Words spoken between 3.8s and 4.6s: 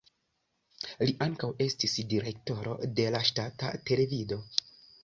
televido.